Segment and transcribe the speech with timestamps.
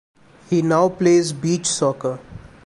[0.49, 2.19] He now plays beach soccer.